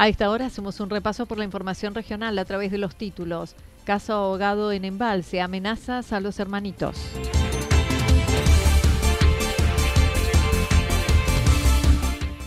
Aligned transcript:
A 0.00 0.08
esta 0.08 0.30
hora 0.30 0.46
hacemos 0.46 0.80
un 0.80 0.88
repaso 0.88 1.26
por 1.26 1.36
la 1.36 1.44
información 1.44 1.94
regional 1.94 2.38
a 2.38 2.46
través 2.46 2.70
de 2.70 2.78
los 2.78 2.96
títulos. 2.96 3.54
Caso 3.84 4.14
ahogado 4.14 4.72
en 4.72 4.86
embalse, 4.86 5.42
amenazas 5.42 6.14
a 6.14 6.20
los 6.20 6.40
hermanitos. 6.40 6.96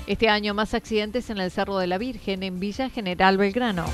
Este 0.07 0.29
año 0.29 0.55
más 0.55 0.73
accidentes 0.73 1.29
en 1.29 1.37
el 1.37 1.51
Cerro 1.51 1.77
de 1.77 1.85
la 1.85 1.99
Virgen, 1.99 2.41
en 2.41 2.59
Villa 2.59 2.89
General 2.89 3.37
Belgrano. 3.37 3.85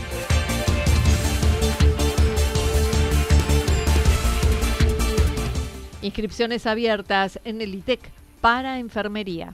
Inscripciones 6.01 6.65
abiertas 6.65 7.41
en 7.43 7.59
el 7.59 7.75
ITEC 7.75 8.09
para 8.39 8.79
enfermería. 8.79 9.53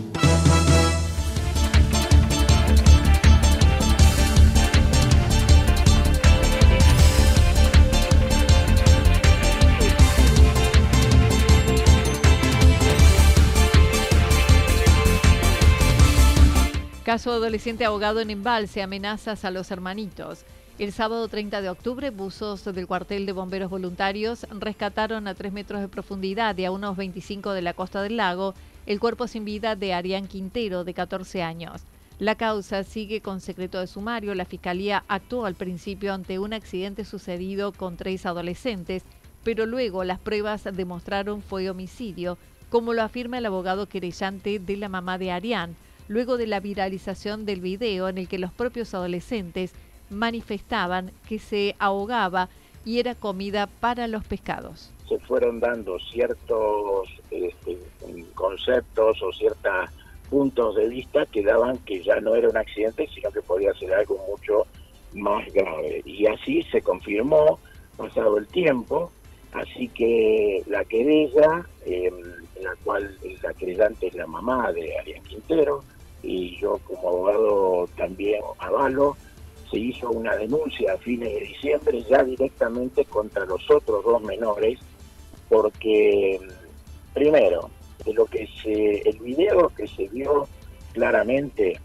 Caso 17.11 17.33
adolescente 17.33 17.83
ahogado 17.83 18.21
en 18.21 18.29
embalse, 18.29 18.81
amenazas 18.81 19.43
a 19.43 19.51
los 19.51 19.69
hermanitos. 19.69 20.45
El 20.79 20.93
sábado 20.93 21.27
30 21.27 21.61
de 21.61 21.69
octubre, 21.69 22.09
buzos 22.09 22.63
del 22.63 22.87
cuartel 22.87 23.25
de 23.25 23.33
bomberos 23.33 23.69
voluntarios 23.69 24.47
rescataron 24.49 25.27
a 25.27 25.35
3 25.35 25.51
metros 25.51 25.81
de 25.81 25.89
profundidad 25.89 26.57
y 26.57 26.63
a 26.63 26.71
unos 26.71 26.95
25 26.95 27.51
de 27.51 27.61
la 27.61 27.73
costa 27.73 28.01
del 28.01 28.15
lago 28.15 28.53
el 28.85 29.01
cuerpo 29.01 29.27
sin 29.27 29.43
vida 29.43 29.75
de 29.75 29.93
Arián 29.93 30.25
Quintero, 30.25 30.85
de 30.85 30.93
14 30.93 31.43
años. 31.43 31.81
La 32.17 32.35
causa 32.35 32.85
sigue 32.85 33.19
con 33.19 33.41
secreto 33.41 33.81
de 33.81 33.87
sumario. 33.87 34.33
La 34.33 34.45
fiscalía 34.45 35.03
actuó 35.09 35.45
al 35.45 35.55
principio 35.55 36.13
ante 36.13 36.39
un 36.39 36.53
accidente 36.53 37.03
sucedido 37.03 37.73
con 37.73 37.97
tres 37.97 38.25
adolescentes, 38.25 39.03
pero 39.43 39.65
luego 39.65 40.05
las 40.05 40.19
pruebas 40.19 40.63
demostraron 40.63 41.41
fue 41.41 41.69
homicidio, 41.69 42.37
como 42.69 42.93
lo 42.93 43.03
afirma 43.03 43.37
el 43.37 43.47
abogado 43.47 43.89
querellante 43.89 44.59
de 44.59 44.77
la 44.77 44.87
mamá 44.87 45.17
de 45.17 45.33
Arián 45.33 45.75
luego 46.11 46.35
de 46.35 46.45
la 46.45 46.59
viralización 46.59 47.45
del 47.45 47.61
video 47.61 48.09
en 48.09 48.17
el 48.17 48.27
que 48.27 48.37
los 48.37 48.51
propios 48.51 48.93
adolescentes 48.93 49.73
manifestaban 50.09 51.11
que 51.27 51.39
se 51.39 51.75
ahogaba 51.79 52.49
y 52.83 52.99
era 52.99 53.15
comida 53.15 53.67
para 53.79 54.07
los 54.07 54.25
pescados. 54.25 54.91
Se 55.07 55.17
fueron 55.19 55.61
dando 55.61 55.97
ciertos 55.99 57.07
este, 57.31 57.77
conceptos 58.33 59.21
o 59.23 59.31
ciertos 59.31 59.89
puntos 60.29 60.75
de 60.75 60.89
vista 60.89 61.25
que 61.27 61.43
daban 61.43 61.77
que 61.79 62.03
ya 62.03 62.19
no 62.19 62.35
era 62.35 62.49
un 62.49 62.57
accidente, 62.57 63.07
sino 63.13 63.31
que 63.31 63.41
podía 63.41 63.73
ser 63.75 63.93
algo 63.93 64.17
mucho 64.27 64.65
más 65.13 65.45
grave. 65.53 66.01
Y 66.05 66.27
así 66.27 66.63
se 66.63 66.81
confirmó 66.81 67.59
pasado 67.95 68.37
el 68.37 68.47
tiempo, 68.47 69.11
así 69.53 69.87
que 69.89 70.61
la 70.67 70.83
querella, 70.83 71.65
em, 71.85 72.15
en 72.55 72.63
la 72.63 72.75
cual 72.83 73.17
la 73.41 73.53
querellante 73.53 74.07
es 74.07 74.15
la 74.15 74.27
mamá 74.27 74.73
de 74.73 74.97
Arián 74.97 75.23
Quintero, 75.23 75.83
y 76.23 76.57
yo 76.59 76.79
como 76.85 77.09
abogado 77.09 77.89
también 77.97 78.41
avalo, 78.59 79.17
se 79.69 79.77
hizo 79.77 80.09
una 80.09 80.35
denuncia 80.35 80.93
a 80.93 80.97
fines 80.97 81.33
de 81.33 81.39
diciembre 81.39 82.03
ya 82.09 82.23
directamente 82.23 83.05
contra 83.05 83.45
los 83.45 83.69
otros 83.71 84.03
dos 84.03 84.21
menores, 84.21 84.79
porque 85.49 86.39
primero, 87.13 87.69
de 88.05 88.13
lo 88.13 88.25
que 88.25 88.47
se, 88.61 89.01
el 89.09 89.17
video 89.19 89.69
que 89.69 89.87
se 89.87 90.07
vio 90.09 90.47
claramente 90.93 91.79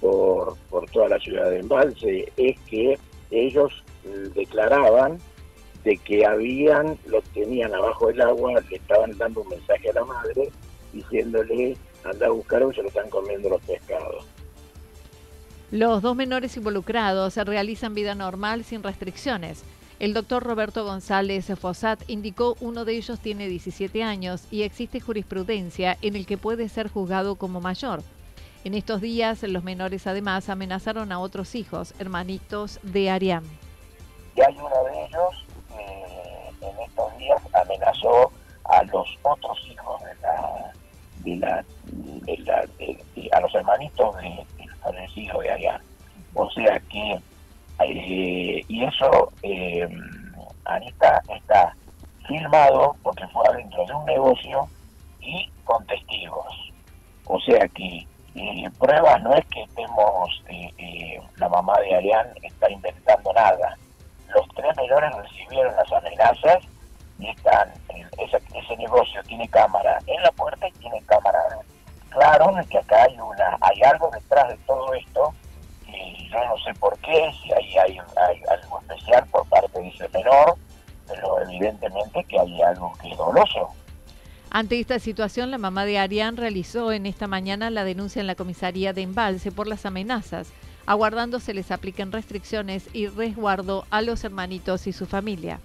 por, 0.00 0.56
por 0.70 0.88
toda 0.90 1.08
la 1.08 1.18
ciudad 1.18 1.50
de 1.50 1.60
Embalse 1.60 2.32
es 2.36 2.58
que 2.68 2.98
ellos 3.30 3.82
declaraban 4.34 5.18
de 5.82 5.96
que 5.98 6.24
habían, 6.24 6.98
lo 7.06 7.20
tenían 7.34 7.74
abajo 7.74 8.08
del 8.08 8.20
agua, 8.22 8.60
le 8.70 8.76
estaban 8.76 9.16
dando 9.18 9.42
un 9.42 9.48
mensaje 9.48 9.90
a 9.90 9.94
la 9.94 10.04
madre 10.04 10.50
diciéndole 10.92 11.76
anda 12.04 12.26
a 12.26 12.30
buscarlo 12.30 12.72
se 12.72 12.82
lo 12.82 12.88
están 12.88 13.08
comiendo 13.10 13.48
los 13.48 13.62
pescados. 13.62 14.24
Los 15.70 16.02
dos 16.02 16.14
menores 16.14 16.56
involucrados 16.56 17.36
realizan 17.36 17.94
vida 17.94 18.14
normal 18.14 18.64
sin 18.64 18.82
restricciones. 18.82 19.64
El 19.98 20.12
doctor 20.12 20.42
Roberto 20.42 20.84
González 20.84 21.46
Fossat 21.58 22.02
indicó 22.08 22.56
uno 22.60 22.84
de 22.84 22.94
ellos 22.96 23.20
tiene 23.20 23.48
17 23.48 24.02
años 24.02 24.46
y 24.50 24.62
existe 24.62 25.00
jurisprudencia 25.00 25.96
en 26.02 26.16
el 26.16 26.26
que 26.26 26.36
puede 26.36 26.68
ser 26.68 26.88
juzgado 26.88 27.36
como 27.36 27.60
mayor. 27.60 28.02
En 28.64 28.74
estos 28.74 29.00
días, 29.00 29.42
los 29.42 29.62
menores 29.62 30.06
además 30.06 30.48
amenazaron 30.48 31.12
a 31.12 31.20
otros 31.20 31.54
hijos, 31.54 31.94
hermanitos 31.98 32.80
de 32.82 33.10
Arián. 33.10 33.44
Y 34.36 34.40
hay 34.40 34.56
uno 34.56 34.84
de 34.84 35.04
ellos 35.04 35.44
que 35.68 36.66
en 36.66 36.78
estos 36.80 37.18
días 37.18 37.42
amenazó 37.52 38.32
a 38.64 38.82
los 38.84 39.06
otros 39.22 39.58
hijos 39.70 40.00
de 40.02 40.14
la, 40.22 40.72
de 41.24 41.36
la 41.36 41.64
a 43.32 43.40
los 43.40 43.54
hermanitos 43.54 44.16
del 44.16 44.74
fallecido 44.82 45.40
de 45.40 45.50
allá. 45.50 45.80
O 46.34 46.50
sea 46.50 46.80
que, 46.90 47.18
eh, 47.84 48.64
y 48.68 48.84
eso, 48.84 49.32
eh, 49.42 49.88
Anita, 50.64 51.22
está 51.36 51.74
filmado 52.26 52.96
porque 53.02 53.26
fue 53.28 53.46
adentro 53.48 53.84
de 53.86 53.94
un 53.94 54.04
negocio 54.04 54.68
y 55.20 55.48
con 55.64 55.84
testigos. 55.86 56.72
O 57.26 57.38
sea 57.40 57.66
que 57.68 58.06
eh, 58.34 58.70
pruebas 58.78 59.22
no 59.22 59.34
es 59.34 59.44
que 59.46 59.62
estemos, 59.62 60.42
eh, 60.48 61.20
la 61.36 61.48
mamá 61.48 61.78
de 61.80 61.94
Arián 61.94 62.26
está 62.42 62.70
inventando 62.70 63.32
nada. 63.32 63.76
Los 64.34 64.46
tres 64.56 64.76
menores 64.76 65.14
recibieron 65.16 65.74
las 65.76 65.92
amenazas 65.92 66.64
y 67.18 67.28
están, 67.28 67.72
ese, 68.18 68.36
ese 68.54 68.76
negocio 68.76 69.22
tiene 69.24 69.48
cámara 69.48 69.98
en 70.06 70.22
la 70.22 70.30
puerta 70.32 70.66
y 70.68 70.72
tiene 70.72 71.00
cámara 71.02 71.38
claro 72.10 72.52
que 72.68 72.78
acá 72.78 73.04
hay 73.04 73.18
una 73.18 73.58
hay 73.60 73.82
algo 73.82 74.10
detrás 74.12 74.48
de 74.48 74.56
todo 74.66 74.94
esto 74.94 75.34
y 75.94 76.28
yo 76.30 76.38
no 76.44 76.56
sé 76.64 76.74
por 76.78 76.98
qué, 76.98 77.30
si 77.42 77.52
hay, 77.52 77.76
hay, 77.78 77.98
algo 78.50 78.80
especial 78.80 79.26
por 79.30 79.46
parte 79.48 79.80
de 79.80 79.88
ese 79.88 80.08
menor, 80.08 80.56
pero 81.06 81.40
evidentemente 81.42 82.24
que 82.24 82.38
hay 82.38 82.62
algo 82.62 82.92
que 83.00 83.10
es 83.10 83.16
doloso. 83.16 83.68
Ante 84.50 84.78
esta 84.78 84.98
situación, 84.98 85.50
la 85.50 85.58
mamá 85.58 85.84
de 85.84 85.98
Arián 85.98 86.36
realizó 86.36 86.92
en 86.92 87.06
esta 87.06 87.26
mañana 87.26 87.70
la 87.70 87.84
denuncia 87.84 88.20
en 88.20 88.26
la 88.26 88.36
comisaría 88.36 88.92
de 88.92 89.02
Embalse 89.02 89.50
por 89.50 89.66
las 89.66 89.84
amenazas, 89.84 90.52
aguardando 90.86 91.40
se 91.40 91.54
les 91.54 91.70
apliquen 91.70 92.12
restricciones 92.12 92.88
y 92.92 93.08
resguardo 93.08 93.84
a 93.90 94.00
los 94.02 94.22
hermanitos 94.22 94.86
y 94.86 94.92
su 94.92 95.06
familia. 95.06 95.60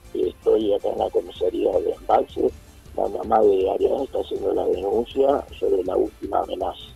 Estoy 0.50 0.74
acá 0.74 0.90
en 0.90 0.98
la 0.98 1.10
comisaría 1.12 1.72
de 1.80 1.92
Embalse 1.92 2.52
la 2.98 3.08
mamá 3.08 3.40
de 3.42 3.70
Arián 3.70 4.02
está 4.02 4.20
haciendo 4.20 4.52
la 4.52 4.66
denuncia 4.66 5.46
sobre 5.60 5.84
la 5.84 5.96
última 5.96 6.40
amenaza. 6.40 6.90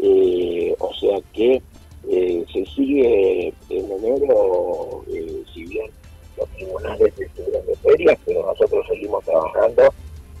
eh, 0.00 0.74
o 0.78 0.94
sea 0.94 1.18
que 1.34 1.60
eh, 2.08 2.44
se 2.50 2.64
sigue 2.64 3.52
en 3.68 3.92
enero, 3.92 5.04
eh, 5.12 5.42
si 5.52 5.66
bien 5.66 5.90
los 6.38 6.48
tribunales 6.56 7.12
estuvieron 7.18 7.66
de 7.66 7.76
ferias, 7.76 8.18
pero 8.24 8.46
nosotros 8.46 8.86
seguimos 8.88 9.22
trabajando. 9.24 9.82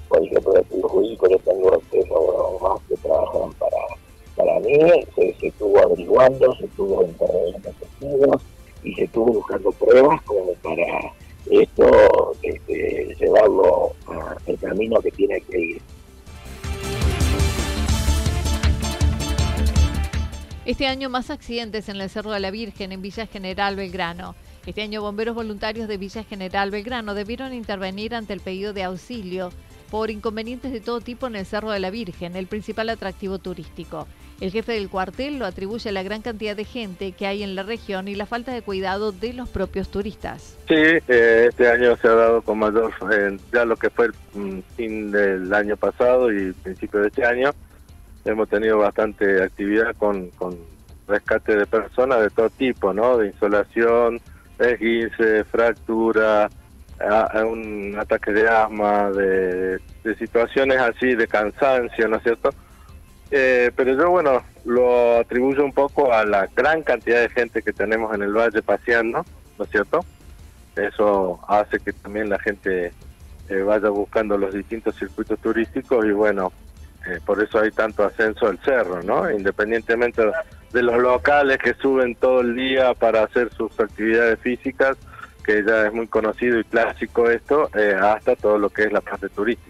Por 0.08 0.24
ejemplo, 0.24 0.56
el 0.56 0.82
jurídico 0.82 1.28
yo 1.28 1.38
tengo 1.40 1.82
tres 1.90 2.06
abogados 2.10 2.80
que 2.88 2.96
trabajan 2.96 3.52
para, 3.58 3.76
para 4.34 4.60
mí, 4.60 4.78
se, 5.14 5.36
estuvo 5.46 5.78
averiguando, 5.78 6.56
se 6.56 6.64
estuvo 6.64 7.02
interviniendo 7.02 7.70
testigos 7.78 8.42
y 8.82 8.94
se 8.94 9.04
estuvo 9.04 9.26
buscando 9.26 9.70
pruebas 9.72 10.22
como 10.22 10.54
para 10.54 11.19
esto 11.50 12.32
este, 12.42 13.16
llevarlo 13.18 13.92
al 14.46 14.58
camino 14.58 15.00
que 15.00 15.10
tiene 15.10 15.40
que 15.40 15.58
ir. 15.58 15.82
Este 20.64 20.86
año 20.86 21.08
más 21.08 21.30
accidentes 21.30 21.88
en 21.88 22.00
el 22.00 22.08
Cerro 22.08 22.30
de 22.30 22.38
la 22.38 22.50
Virgen, 22.50 22.92
en 22.92 23.02
Villa 23.02 23.26
General 23.26 23.74
Belgrano. 23.74 24.36
Este 24.66 24.82
año 24.82 25.02
bomberos 25.02 25.34
voluntarios 25.34 25.88
de 25.88 25.96
Villa 25.96 26.22
General 26.22 26.70
Belgrano 26.70 27.14
debieron 27.14 27.52
intervenir 27.54 28.14
ante 28.14 28.34
el 28.34 28.40
pedido 28.40 28.72
de 28.72 28.84
auxilio 28.84 29.50
por 29.90 30.10
inconvenientes 30.10 30.70
de 30.70 30.80
todo 30.80 31.00
tipo 31.00 31.26
en 31.26 31.34
el 31.34 31.46
Cerro 31.46 31.70
de 31.70 31.80
la 31.80 31.90
Virgen, 31.90 32.36
el 32.36 32.46
principal 32.46 32.90
atractivo 32.90 33.38
turístico. 33.38 34.06
El 34.40 34.50
jefe 34.50 34.72
del 34.72 34.88
cuartel 34.88 35.38
lo 35.38 35.44
atribuye 35.44 35.90
a 35.90 35.92
la 35.92 36.02
gran 36.02 36.22
cantidad 36.22 36.56
de 36.56 36.64
gente 36.64 37.12
que 37.12 37.26
hay 37.26 37.42
en 37.42 37.54
la 37.54 37.62
región 37.62 38.08
y 38.08 38.14
la 38.14 38.24
falta 38.24 38.52
de 38.52 38.62
cuidado 38.62 39.12
de 39.12 39.34
los 39.34 39.50
propios 39.50 39.90
turistas. 39.90 40.56
Sí, 40.66 40.74
eh, 40.76 41.46
este 41.50 41.68
año 41.68 41.94
se 41.96 42.08
ha 42.08 42.14
dado 42.14 42.40
con 42.40 42.58
mayor, 42.58 42.90
eh, 43.12 43.36
ya 43.52 43.66
lo 43.66 43.76
que 43.76 43.90
fue 43.90 44.06
el 44.06 44.12
mm, 44.32 44.60
fin 44.76 45.10
del 45.10 45.52
año 45.52 45.76
pasado 45.76 46.32
y 46.32 46.52
principio 46.52 47.00
de 47.00 47.08
este 47.08 47.26
año, 47.26 47.50
hemos 48.24 48.48
tenido 48.48 48.78
bastante 48.78 49.42
actividad 49.42 49.94
con, 49.96 50.30
rescate 51.06 51.56
de 51.56 51.66
personas 51.66 52.22
de 52.22 52.30
todo 52.30 52.48
tipo, 52.50 52.94
¿no? 52.94 53.18
De 53.18 53.26
insolación, 53.26 54.20
esguince, 54.58 55.44
fractura, 55.44 56.48
un 57.44 57.96
ataque 57.98 58.32
de 58.32 58.48
asma, 58.48 59.10
de, 59.10 59.80
situaciones 60.18 60.78
así 60.78 61.14
de 61.14 61.26
cansancio, 61.26 62.08
¿no 62.08 62.16
es 62.16 62.22
cierto? 62.22 62.50
Eh, 63.30 63.70
pero 63.76 63.94
yo, 63.94 64.10
bueno, 64.10 64.42
lo 64.64 65.18
atribuyo 65.18 65.64
un 65.64 65.72
poco 65.72 66.12
a 66.12 66.24
la 66.24 66.48
gran 66.54 66.82
cantidad 66.82 67.20
de 67.20 67.28
gente 67.28 67.62
que 67.62 67.72
tenemos 67.72 68.14
en 68.14 68.22
el 68.22 68.32
valle 68.32 68.62
paseando, 68.62 69.24
¿no 69.58 69.64
es 69.64 69.70
cierto? 69.70 70.04
Eso 70.76 71.40
hace 71.48 71.78
que 71.78 71.92
también 71.92 72.28
la 72.28 72.38
gente 72.38 72.92
eh, 73.48 73.62
vaya 73.62 73.88
buscando 73.88 74.38
los 74.38 74.54
distintos 74.54 74.96
circuitos 74.96 75.38
turísticos 75.40 76.04
y 76.06 76.12
bueno, 76.12 76.52
eh, 77.06 77.18
por 77.24 77.42
eso 77.42 77.60
hay 77.60 77.70
tanto 77.70 78.04
ascenso 78.04 78.46
al 78.46 78.58
cerro, 78.60 79.02
¿no? 79.02 79.30
Independientemente 79.30 80.22
de 80.72 80.82
los 80.82 80.98
locales 80.98 81.58
que 81.58 81.74
suben 81.74 82.14
todo 82.14 82.40
el 82.40 82.54
día 82.54 82.94
para 82.94 83.24
hacer 83.24 83.52
sus 83.54 83.78
actividades 83.80 84.38
físicas, 84.40 84.96
que 85.44 85.64
ya 85.64 85.86
es 85.86 85.92
muy 85.92 86.06
conocido 86.06 86.58
y 86.58 86.64
clásico 86.64 87.30
esto, 87.30 87.70
eh, 87.74 87.94
hasta 88.00 88.36
todo 88.36 88.58
lo 88.58 88.70
que 88.70 88.82
es 88.82 88.92
la 88.92 89.00
parte 89.00 89.28
turística. 89.28 89.69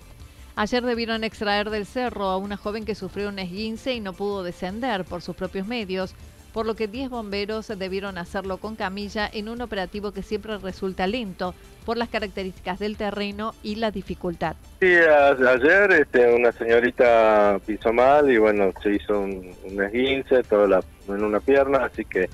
Ayer 0.61 0.83
debieron 0.83 1.25
extraer 1.25 1.71
del 1.71 1.87
cerro 1.87 2.27
a 2.27 2.37
una 2.37 2.59
joven 2.59 2.85
que 2.85 2.95
sufrió 2.95 3.31
un 3.31 3.39
esguince 3.39 3.95
y 3.95 4.01
no 4.01 4.12
pudo 4.12 4.43
descender 4.43 5.07
por 5.07 5.23
sus 5.23 5.35
propios 5.35 5.67
medios 5.67 6.15
por 6.53 6.67
lo 6.67 6.75
que 6.75 6.87
10 6.87 7.09
bomberos 7.09 7.69
debieron 7.79 8.19
hacerlo 8.19 8.59
con 8.59 8.77
camilla 8.77 9.27
en 9.33 9.49
un 9.49 9.62
operativo 9.62 10.12
que 10.12 10.23
siempre 10.23 10.59
resulta 10.59 11.07
lento 11.07 11.55
por 11.87 11.97
las 11.97 12.11
características 12.11 12.79
del 12.79 12.99
terreno 12.99 13.55
y 13.62 13.77
la 13.77 13.91
dificultad. 13.91 14.55
Sí, 14.81 14.89
ayer 14.97 15.93
este, 15.93 16.31
una 16.31 16.53
señorita 16.53 17.59
pisó 17.65 17.95
mal 17.95 18.31
y 18.31 18.37
bueno, 18.37 18.71
se 18.83 18.97
hizo 18.97 19.19
un, 19.19 19.55
esguince 19.83 20.43
todo 20.43 20.67
en 21.09 21.25
una 21.25 21.41
pierna, 21.41 21.87
así 21.87 22.05
que 22.05 22.29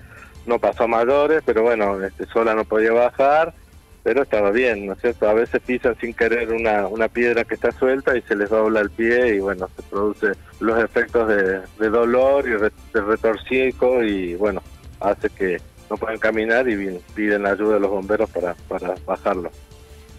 no 0.46 0.58
pasó 0.58 0.82
a 0.82 0.88
mayores, 0.88 1.44
pero 1.46 1.62
bueno, 1.62 2.02
este, 2.02 2.26
sola 2.26 2.56
no 2.56 2.64
podía 2.64 2.90
bajar 2.90 3.54
pero 4.06 4.22
estaba 4.22 4.52
bien, 4.52 4.86
¿no 4.86 4.92
es 4.92 5.00
cierto? 5.00 5.28
A 5.28 5.34
veces 5.34 5.60
pisan 5.66 5.96
sin 6.00 6.14
querer 6.14 6.52
una, 6.52 6.86
una 6.86 7.08
piedra 7.08 7.42
que 7.42 7.54
está 7.54 7.72
suelta 7.72 8.16
y 8.16 8.22
se 8.22 8.36
les 8.36 8.50
dobla 8.50 8.80
el 8.80 8.90
pie 8.90 9.34
y 9.34 9.40
bueno, 9.40 9.68
se 9.74 9.82
produce 9.82 10.28
los 10.60 10.78
efectos 10.78 11.26
de, 11.26 11.88
dolor 11.90 12.46
y 12.46 12.52
de 12.52 13.00
retorcico 13.00 14.04
y 14.04 14.36
bueno, 14.36 14.62
hace 15.00 15.28
que 15.28 15.60
no 15.90 15.96
puedan 15.96 16.18
caminar 16.18 16.68
y 16.68 17.00
piden 17.16 17.42
la 17.42 17.50
ayuda 17.50 17.74
de 17.74 17.80
los 17.80 17.90
bomberos 17.90 18.30
para, 18.30 18.54
para 18.68 18.94
bajarlo. 19.04 19.50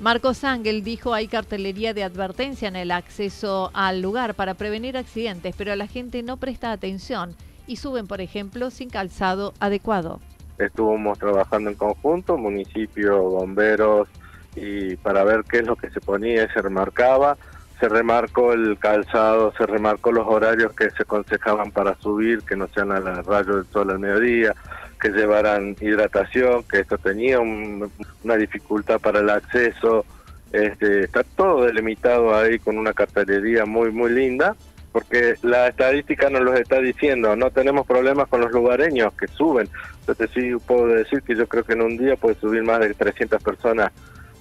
Marcos 0.02 0.44
Ángel 0.44 0.84
dijo 0.84 1.14
hay 1.14 1.30
cartelería 1.30 1.94
de 1.94 2.04
advertencia 2.04 2.68
en 2.68 2.76
el 2.76 2.92
acceso 2.92 3.72
al 3.74 4.02
lugar 4.02 4.34
para 4.34 4.56
prevenir 4.56 4.98
accidentes, 4.98 5.56
pero 5.58 5.74
la 5.78 5.88
gente 5.88 6.24
no 6.24 6.36
presta 6.36 6.74
atención 6.74 7.38
y 7.68 7.78
suben, 7.78 8.06
por 8.06 8.20
ejemplo, 8.20 8.70
sin 8.70 8.90
calzado 8.90 9.54
adecuado 9.62 10.20
estuvimos 10.58 11.20
trabajando 11.20 11.70
en 11.70 11.76
conjunto, 11.76 12.38
municipio, 12.38 13.22
bomberos, 13.22 14.08
y 14.56 14.96
para 14.98 15.24
ver 15.24 15.44
qué 15.50 15.60
es 15.60 15.68
lo 15.68 15.76
que 15.76 15.90
se 15.90 16.02
ponía 16.02 16.44
y 16.44 16.50
se 16.50 16.62
remarcaba. 16.62 17.38
Se 17.80 17.88
remarcó 17.88 18.54
el 18.54 18.80
calzado, 18.80 19.54
se 19.56 19.68
remarcó 19.68 20.12
los 20.12 20.26
horarios 20.28 20.74
que 20.74 20.90
se 20.90 21.04
aconsejaban 21.04 21.72
para 21.72 21.96
subir, 22.00 22.42
que 22.42 22.56
no 22.56 22.68
sean 22.70 22.92
al 22.92 23.24
rayo 23.24 23.58
del 23.58 23.66
sol 23.68 23.92
al 23.92 24.00
mediodía, 24.00 24.56
que 25.00 25.10
llevaran 25.10 25.76
hidratación, 25.80 26.64
que 26.64 26.80
esto 26.80 26.98
tenía 26.98 27.40
una 27.40 28.36
dificultad 28.36 29.00
para 29.00 29.20
el 29.20 29.30
acceso. 29.30 30.06
Este, 30.52 31.04
está 31.04 31.24
todo 31.24 31.66
delimitado 31.66 32.36
ahí 32.36 32.58
con 32.58 32.80
una 32.80 32.94
cartelería 32.94 33.66
muy, 33.66 33.92
muy 33.92 34.12
linda 34.12 34.56
porque 34.98 35.36
la 35.44 35.68
estadística 35.68 36.28
nos 36.28 36.42
lo 36.42 36.56
está 36.56 36.80
diciendo, 36.80 37.36
no 37.36 37.52
tenemos 37.52 37.86
problemas 37.86 38.28
con 38.30 38.42
los 38.42 38.52
lugareños 38.52 39.14
que 39.14 39.28
suben. 39.28 39.70
Entonces 40.00 40.32
sí 40.34 40.56
puedo 40.66 40.88
decir 40.88 41.22
que 41.22 41.36
yo 41.36 41.48
creo 41.48 41.64
que 41.64 41.74
en 41.74 41.84
un 41.84 41.98
día 42.00 42.16
puede 42.16 42.34
subir 42.34 42.64
más 42.64 42.80
de 42.80 42.96
300 42.96 43.44
personas 43.44 43.92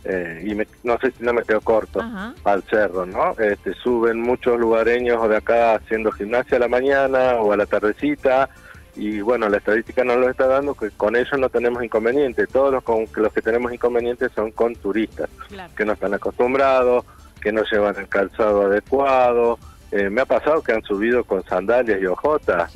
eh, 0.04 0.42
y 0.46 0.54
no 0.82 0.98
sé 0.98 1.10
si 1.10 1.22
no 1.24 1.34
me 1.34 1.42
quedo 1.42 1.60
corto 1.60 2.00
al 2.44 2.62
cerro, 2.62 3.04
¿no? 3.04 3.32
Este, 3.38 3.74
suben 3.74 4.18
muchos 4.18 4.58
lugareños 4.58 5.28
de 5.28 5.36
acá 5.36 5.74
haciendo 5.74 6.10
gimnasia 6.10 6.56
a 6.56 6.60
la 6.60 6.68
mañana 6.68 7.34
o 7.34 7.52
a 7.52 7.58
la 7.58 7.66
tardecita 7.66 8.48
y 8.94 9.20
bueno, 9.20 9.50
la 9.50 9.58
estadística 9.58 10.04
nos 10.04 10.16
lo 10.16 10.30
está 10.30 10.46
dando 10.46 10.72
que 10.72 10.88
con 10.92 11.16
ellos 11.16 11.38
no 11.38 11.50
tenemos 11.50 11.84
inconveniente. 11.84 12.46
Todos 12.46 12.72
los, 12.72 12.82
con, 12.82 13.04
los 13.14 13.30
que 13.30 13.42
tenemos 13.42 13.74
inconvenientes 13.74 14.32
son 14.34 14.52
con 14.52 14.74
turistas 14.74 15.28
que 15.76 15.84
no 15.84 15.92
están 15.92 16.14
acostumbrados, 16.14 17.04
que 17.42 17.52
no 17.52 17.62
llevan 17.70 17.96
el 17.96 18.08
calzado 18.08 18.62
adecuado 18.62 19.58
eh, 19.96 20.10
me 20.10 20.20
ha 20.20 20.26
pasado 20.26 20.62
que 20.62 20.72
han 20.72 20.82
subido 20.82 21.24
con 21.24 21.42
sandalias 21.44 22.00
y 22.02 22.06
ojotas. 22.06 22.72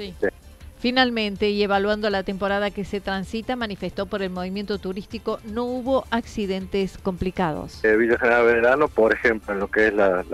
Finalmente, 0.79 1.51
y 1.51 1.63
evaluando 1.63 2.09
la 2.09 2.23
temporada 2.23 2.71
que 2.71 2.87
se 2.87 3.03
transita, 3.03 3.55
manifestó 3.55 4.07
por 4.07 4.23
el 4.23 4.31
movimiento 4.31 4.79
turístico, 4.79 5.39
no 5.45 5.65
hubo 5.65 6.07
accidentes 6.11 6.97
complicados. 6.97 7.85
Eh, 7.85 7.95
Villa 7.99 8.19
General 8.19 8.47
Verano, 8.47 8.89
por 8.89 9.13
ejemplo, 9.13 9.53
en 9.53 9.61
lo 9.61 9.71
que 9.71 9.89
es 9.89 9.95
la, 9.95 10.25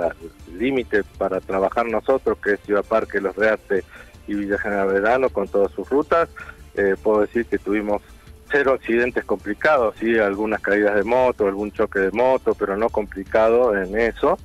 límite 0.57 1.03
para 1.19 1.41
trabajar 1.41 1.87
nosotros, 1.87 2.39
que 2.39 2.53
es 2.53 2.61
Ciudad 2.61 2.85
Parque, 2.85 3.21
Los 3.21 3.35
Reates 3.35 3.85
y 4.29 4.35
Villa 4.35 4.59
General 4.59 4.87
Verano, 4.87 5.31
con 5.31 5.49
todas 5.49 5.73
sus 5.73 5.89
rutas, 5.91 6.29
eh, 6.77 6.95
puedo 7.03 7.23
decir 7.23 7.47
que 7.47 7.59
tuvimos 7.59 8.01
cero 8.49 8.75
accidentes 8.75 9.25
complicados, 9.25 9.97
sí, 9.99 10.17
algunas 10.17 10.61
caídas 10.61 10.95
de 10.95 11.03
moto, 11.03 11.49
algún 11.49 11.73
choque 11.73 11.99
de 11.99 12.13
moto, 12.13 12.55
pero 12.55 12.77
no 12.77 12.89
complicado 12.89 13.77
en 13.77 13.99
eso 13.99 14.39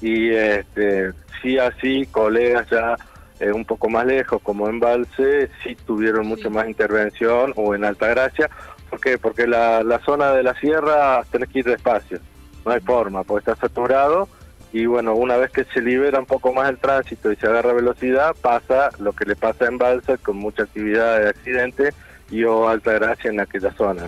y 0.00 0.30
este, 0.30 1.12
sí 1.42 1.58
así 1.58 2.06
colegas 2.06 2.68
ya 2.70 2.96
eh, 3.40 3.52
un 3.52 3.64
poco 3.64 3.88
más 3.88 4.06
lejos 4.06 4.40
como 4.42 4.68
en 4.68 4.80
Balse 4.80 5.50
sí 5.62 5.76
tuvieron 5.86 6.26
mucho 6.26 6.50
más 6.50 6.68
intervención 6.68 7.52
o 7.56 7.74
en 7.74 7.84
Altagracia. 7.84 8.50
¿por 8.90 9.00
qué? 9.00 9.18
porque 9.18 9.46
la, 9.46 9.82
la 9.82 9.98
zona 10.00 10.32
de 10.32 10.42
la 10.42 10.54
sierra 10.54 11.22
tenés 11.30 11.48
que 11.50 11.60
ir 11.60 11.64
despacio. 11.64 12.18
No 12.64 12.72
hay 12.72 12.80
forma 12.80 13.22
porque 13.24 13.50
está 13.50 13.68
saturado. 13.68 14.28
Y 14.72 14.84
bueno 14.84 15.14
una 15.14 15.36
vez 15.36 15.50
que 15.50 15.64
se 15.64 15.80
libera 15.80 16.18
un 16.18 16.26
poco 16.26 16.52
más 16.52 16.68
el 16.68 16.78
tránsito 16.78 17.32
y 17.32 17.36
se 17.36 17.46
agarra 17.46 17.72
velocidad 17.72 18.36
pasa 18.40 18.90
lo 18.98 19.14
que 19.14 19.24
le 19.24 19.34
pasa 19.34 19.66
en 19.66 19.78
Balse 19.78 20.18
con 20.18 20.36
mucha 20.36 20.64
actividad 20.64 21.20
de 21.20 21.28
accidente 21.30 21.94
y 22.30 22.44
o 22.44 22.68
Altagracia 22.68 23.30
en 23.30 23.40
aquella 23.40 23.72
zona 23.72 24.06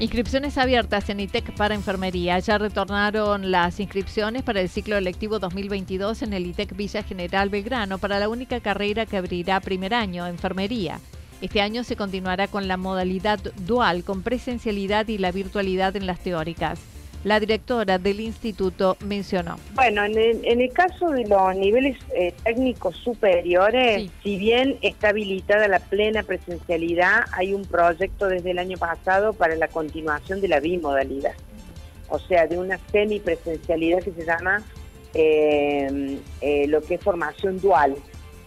Inscripciones 0.00 0.56
abiertas 0.56 1.10
en 1.10 1.20
ITEC 1.20 1.54
para 1.56 1.74
enfermería. 1.74 2.38
Ya 2.38 2.56
retornaron 2.56 3.50
las 3.50 3.80
inscripciones 3.80 4.42
para 4.42 4.62
el 4.62 4.70
ciclo 4.70 4.96
electivo 4.96 5.38
2022 5.38 6.22
en 6.22 6.32
el 6.32 6.46
ITEC 6.46 6.74
Villa 6.74 7.02
General 7.02 7.50
Belgrano 7.50 7.98
para 7.98 8.18
la 8.18 8.30
única 8.30 8.60
carrera 8.60 9.04
que 9.04 9.18
abrirá 9.18 9.60
primer 9.60 9.92
año, 9.92 10.26
enfermería. 10.26 11.00
Este 11.42 11.60
año 11.60 11.84
se 11.84 11.96
continuará 11.96 12.48
con 12.48 12.66
la 12.66 12.78
modalidad 12.78 13.40
dual, 13.66 14.02
con 14.02 14.22
presencialidad 14.22 15.06
y 15.08 15.18
la 15.18 15.32
virtualidad 15.32 15.94
en 15.96 16.06
las 16.06 16.20
teóricas 16.20 16.80
la 17.24 17.38
directora 17.38 17.98
del 17.98 18.20
instituto 18.20 18.96
mencionó. 19.00 19.58
Bueno, 19.74 20.04
en 20.04 20.60
el, 20.60 20.72
caso 20.72 21.10
de 21.10 21.26
los 21.26 21.54
niveles 21.56 21.96
eh, 22.14 22.32
técnicos 22.44 22.96
superiores, 22.96 24.10
si 24.22 24.36
bien 24.36 24.78
está 24.80 25.10
habilitada 25.10 25.68
la 25.68 25.80
plena 25.80 26.22
presencialidad, 26.22 27.24
hay 27.32 27.52
un 27.52 27.64
proyecto 27.64 28.28
desde 28.28 28.52
el 28.52 28.58
año 28.58 28.78
pasado 28.78 29.32
para 29.32 29.54
la 29.56 29.68
continuación 29.68 30.40
de 30.40 30.48
la 30.48 30.60
bimodalidad, 30.60 31.34
o 32.08 32.18
sea, 32.18 32.46
de 32.46 32.58
una 32.58 32.78
semipresencialidad 32.90 34.02
que 34.02 34.12
se 34.12 34.24
llama 34.24 34.62
eh, 35.12 36.18
eh, 36.40 36.66
lo 36.68 36.80
que 36.82 36.94
es 36.94 37.00
formación 37.00 37.60
dual. 37.60 37.96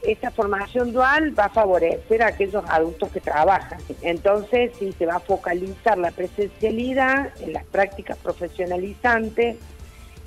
Esa 0.04 0.32
formación 0.32 0.92
dual 0.92 1.38
va 1.38 1.46
a 1.46 1.50
favorecer 1.50 2.24
a 2.24 2.28
aquellos 2.28 2.64
adultos 2.68 3.10
que 3.12 3.22
trabajan. 3.22 3.80
Entonces, 4.02 4.72
sí, 4.78 4.94
se 4.98 5.06
va 5.06 5.16
a 5.16 5.20
focalizar 5.20 5.98
la 5.98 6.12
presencialidad 6.12 7.32
en 7.42 7.54
las 7.54 7.64
prácticas 7.66 8.18
profesionalizantes, 8.18 9.58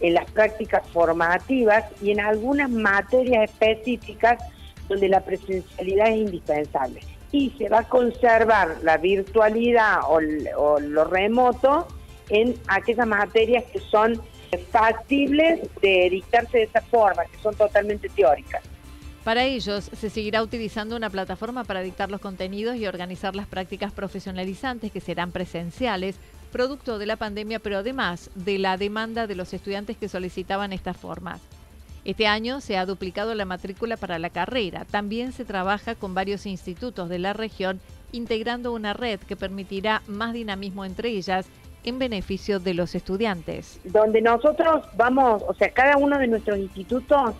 en 0.01 0.15
las 0.15 0.31
prácticas 0.31 0.83
formativas 0.89 1.85
y 2.01 2.11
en 2.11 2.21
algunas 2.21 2.71
materias 2.71 3.51
específicas 3.51 4.43
donde 4.89 5.09
la 5.09 5.21
presencialidad 5.21 6.09
es 6.09 6.17
indispensable. 6.17 7.01
Y 7.33 7.51
se 7.59 7.69
va 7.69 7.81
a 7.81 7.89
conservar 7.89 8.79
la 8.83 8.97
virtualidad 8.97 10.01
o, 10.09 10.21
lo 10.21 11.05
remoto 11.05 11.87
en 12.31 12.55
aquellas 12.69 13.07
materias 13.07 13.65
que 13.73 13.81
son 13.81 14.23
factibles 14.71 15.61
de 15.83 16.09
dictarse 16.11 16.59
de 16.59 16.65
esa 16.65 16.81
forma, 16.81 17.25
que 17.27 17.37
son 17.39 17.55
totalmente 17.57 18.09
teóricas. 18.09 18.63
Para 19.27 19.43
ellos, 19.43 19.91
se 19.93 20.09
seguirá 20.09 20.41
utilizando 20.41 20.95
una 20.95 21.11
plataforma 21.11 21.65
para 21.65 21.81
dictar 21.81 22.13
los 22.13 22.21
contenidos 22.21 22.77
y 22.77 22.87
organizar 22.87 23.35
las 23.35 23.49
prácticas 23.49 23.93
profesionalizantes 23.93 24.93
que 24.93 25.01
serán 25.01 25.33
presenciales, 25.33 26.15
producto 26.53 26.97
de 26.97 27.07
la 27.07 27.17
pandemia, 27.17 27.59
pero 27.59 27.79
además 27.79 28.31
de 28.37 28.61
la 28.61 28.77
demanda 28.77 29.27
de 29.27 29.35
los 29.35 29.53
estudiantes 29.53 29.97
que 29.97 30.09
solicitaban 30.09 30.73
estas 30.73 30.97
formas. 30.97 31.41
Este 32.05 32.29
año 32.29 32.61
se 32.61 32.77
ha 32.77 32.87
duplicado 32.87 33.35
la 33.35 33.45
matrícula 33.45 33.97
para 33.97 34.21
la 34.21 34.31
carrera. 34.31 34.85
También 34.85 35.33
se 35.33 35.45
trabaja 35.45 35.97
con 35.97 36.15
varios 36.15 36.47
institutos 36.47 37.09
de 37.09 37.19
la 37.19 37.33
región, 37.33 37.81
integrando 38.13 38.73
una 38.73 38.93
red 38.93 39.19
que 39.19 39.35
permitirá 39.35 40.03
más 40.07 40.35
dinamismo 40.35 40.85
entre 40.85 41.09
ellas 41.09 41.47
en 41.83 41.99
beneficio 41.99 42.61
de 42.61 42.75
los 42.75 42.95
estudiantes. 42.95 43.81
Donde 43.83 44.23
nosotros 44.23 44.85
vamos, 44.97 45.43
o 45.49 45.55
sea, 45.55 45.73
cada 45.73 45.97
uno 45.97 46.17
de 46.17 46.29
nuestros 46.29 46.59
institutos 46.59 47.35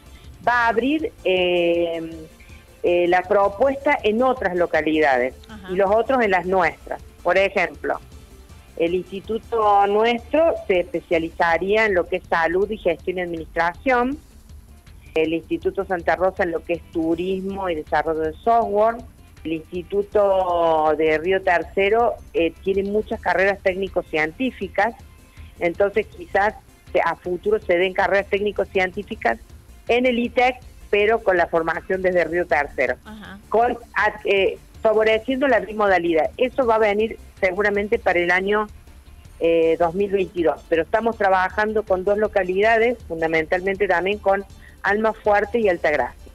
va 0.47 0.65
a 0.65 0.69
abrir 0.69 1.13
eh, 1.25 2.11
eh, 2.83 3.09
la 3.09 3.23
propuesta 3.23 3.99
en 4.03 4.23
otras 4.23 4.57
localidades 4.57 5.35
y 5.71 5.77
los 5.77 5.91
otros 5.91 6.23
en 6.23 6.31
las 6.31 6.47
nuestras. 6.47 7.03
Por 7.23 7.37
ejemplo, 7.37 7.99
el 8.77 8.95
instituto 8.95 9.87
nuestro 9.87 10.55
se 10.67 10.81
especializaría 10.81 11.87
en 11.87 11.95
lo 11.95 12.07
que 12.07 12.17
es 12.17 12.25
salud 12.29 12.71
y 12.71 12.77
gestión 12.77 13.19
y 13.19 13.21
administración, 13.23 14.19
el 15.15 15.33
Instituto 15.33 15.85
Santa 15.87 16.15
Rosa 16.15 16.43
en 16.43 16.51
lo 16.51 16.63
que 16.63 16.75
es 16.75 16.83
turismo 16.93 17.71
y 17.71 17.75
desarrollo 17.75 18.21
de 18.21 18.35
software. 18.35 18.97
El 19.45 19.55
Instituto 19.55 20.95
de 20.99 21.17
Río 21.19 21.41
Tercero 21.43 22.15
eh, 22.35 22.53
tiene 22.63 22.83
muchas 22.83 23.21
carreras 23.21 23.59
técnico-científicas, 23.63 24.95
entonces 25.59 26.07
quizás 26.07 26.55
a 27.05 27.17
futuro 27.17 27.59
se 27.61 27.79
den 27.79 27.95
carreras 27.95 28.27
técnico-científicas 28.27 29.39
en 29.89 30.07
el 30.07 30.19
ITEC, 30.19 30.57
pero 30.91 31.23
con 31.23 31.37
la 31.37 31.47
formación 31.47 32.03
desde 32.03 32.25
Río 32.25 32.47
Tercero, 32.47 32.97
con, 33.49 33.79
eh, 34.25 34.59
favoreciendo 34.83 35.49
la 35.49 35.61
bimodalidad. 35.61 36.31
Eso 36.37 36.67
va 36.67 36.77
a 36.77 36.79
venir 36.79 37.19
seguramente 37.41 37.99
para 37.99 38.19
el 38.21 38.31
año 38.31 38.67
2022, 39.79 40.57
eh, 40.61 40.65
pero 40.69 40.83
estamos 40.83 41.17
trabajando 41.19 41.83
con 41.83 42.05
dos 42.05 42.17
localidades, 42.19 42.99
fundamentalmente 43.07 43.87
también 43.87 44.19
con 44.19 44.45
Alma 44.83 45.13
Fuerte 45.13 45.59
y 45.59 45.69
Altagracia. 45.69 46.33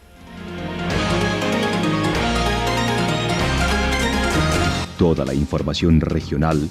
Toda 4.99 5.27
la 5.27 5.35
información 5.35 6.01
regional 6.01 6.71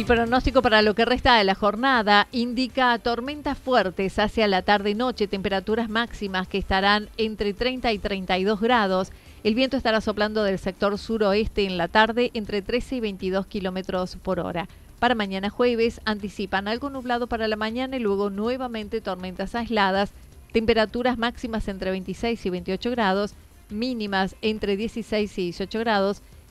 El 0.00 0.06
pronóstico 0.06 0.62
para 0.62 0.80
lo 0.80 0.94
que 0.94 1.04
resta 1.04 1.36
de 1.36 1.44
la 1.44 1.54
jornada 1.54 2.26
indica 2.32 2.98
tormentas 3.00 3.58
fuertes 3.58 4.18
hacia 4.18 4.48
la 4.48 4.62
tarde-noche, 4.62 5.28
temperaturas 5.28 5.90
máximas 5.90 6.48
que 6.48 6.56
estarán 6.56 7.10
entre 7.18 7.52
30 7.52 7.92
y 7.92 7.98
32 7.98 8.62
grados. 8.62 9.12
El 9.44 9.54
viento 9.54 9.76
estará 9.76 10.00
soplando 10.00 10.42
del 10.42 10.58
sector 10.58 10.96
suroeste 10.96 11.66
en 11.66 11.76
la 11.76 11.86
tarde 11.86 12.30
entre 12.32 12.62
13 12.62 12.96
y 12.96 13.00
22 13.00 13.46
kilómetros 13.46 14.16
por 14.16 14.40
hora. 14.40 14.68
Para 15.00 15.14
mañana 15.14 15.50
jueves 15.50 16.00
anticipan 16.06 16.66
algo 16.66 16.88
nublado 16.88 17.26
para 17.26 17.46
la 17.46 17.56
mañana 17.56 17.98
y 17.98 18.00
luego 18.00 18.30
nuevamente 18.30 19.02
tormentas 19.02 19.54
aisladas, 19.54 20.12
temperaturas 20.50 21.18
máximas 21.18 21.68
entre 21.68 21.90
26 21.90 22.46
y 22.46 22.48
28 22.48 22.90
grados, 22.92 23.34
mínimas 23.68 24.34
entre 24.40 24.78
16 24.78 25.36
y 25.36 25.42
18 25.42 25.78
grados 25.80 26.22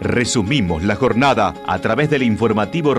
Resumimos 0.00 0.82
la 0.82 0.96
jornada 0.96 1.54
a 1.66 1.78
través 1.78 2.10
del 2.10 2.22
informativo 2.22 2.94